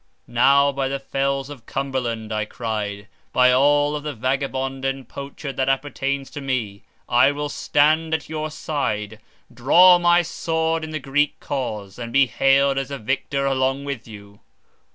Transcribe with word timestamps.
"Now 0.25 0.71
by 0.71 0.87
the 0.87 0.97
fells 0.97 1.51
of 1.51 1.67
Cumberland," 1.67 2.33
I 2.33 2.45
cried, 2.45 3.07
"by 3.31 3.51
all 3.53 3.95
of 3.95 4.01
the 4.01 4.15
vagabond 4.15 4.83
and 4.83 5.07
poacher 5.07 5.53
that 5.53 5.69
appertains 5.69 6.31
to 6.31 6.41
me, 6.41 6.81
I 7.07 7.31
will 7.31 7.49
stand 7.49 8.11
at 8.15 8.27
your 8.27 8.49
side, 8.49 9.19
draw 9.53 9.99
my 9.99 10.23
sword 10.23 10.83
in 10.83 10.89
the 10.89 10.97
Greek 10.97 11.39
cause, 11.39 11.99
and 11.99 12.11
be 12.11 12.25
hailed 12.25 12.79
as 12.79 12.89
a 12.89 12.97
victor 12.97 13.45
along 13.45 13.85
with 13.85 14.07
you!" 14.07 14.39